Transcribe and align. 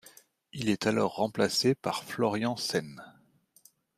Il 0.51 0.69
est 0.69 0.87
alors 0.87 1.13
remplacé 1.17 1.75
par 1.75 2.03
Florian 2.03 2.55
Senn. 2.57 3.03